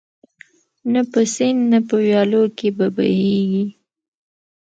نه 0.93 1.01
په 1.11 1.19
سیند 1.35 1.61
نه 1.71 1.79
په 1.87 1.95
ویالو 2.05 2.43
کي 2.57 2.69
به 2.77 2.87
بهیږي 2.95 3.65